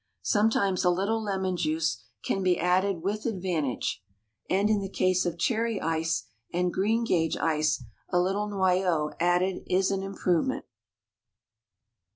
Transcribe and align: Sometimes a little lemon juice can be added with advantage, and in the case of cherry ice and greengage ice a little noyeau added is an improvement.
Sometimes 0.23 0.83
a 0.83 0.89
little 0.89 1.21
lemon 1.21 1.55
juice 1.57 2.01
can 2.23 2.41
be 2.41 2.57
added 2.59 3.03
with 3.03 3.27
advantage, 3.27 4.01
and 4.49 4.67
in 4.67 4.79
the 4.79 4.89
case 4.89 5.27
of 5.27 5.37
cherry 5.37 5.79
ice 5.79 6.23
and 6.51 6.73
greengage 6.73 7.37
ice 7.37 7.83
a 8.09 8.19
little 8.19 8.47
noyeau 8.49 9.13
added 9.19 9.61
is 9.67 9.91
an 9.91 10.01
improvement. 10.01 10.65